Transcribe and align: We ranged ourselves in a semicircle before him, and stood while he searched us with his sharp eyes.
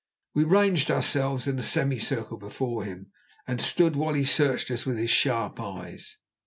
We 0.33 0.45
ranged 0.45 0.89
ourselves 0.89 1.47
in 1.47 1.59
a 1.59 1.61
semicircle 1.61 2.37
before 2.39 2.85
him, 2.85 3.11
and 3.47 3.61
stood 3.61 3.95
while 3.95 4.15
he 4.15 4.23
searched 4.25 4.71
us 4.71 4.83
with 4.83 4.97
his 4.97 5.11
sharp 5.11 5.59
eyes. 5.59 6.17